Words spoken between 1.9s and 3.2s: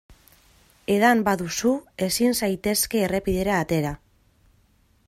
ezin zaitezke